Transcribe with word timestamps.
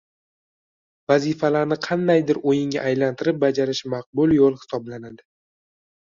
Vazifalarni 1.11 1.77
qandaydir 1.87 2.39
o‘yinga 2.53 2.87
aylantirib 2.93 3.39
bajarish 3.45 3.83
maqbul 3.97 4.35
yo‘l 4.39 4.59
hisoblanadi. 4.65 5.29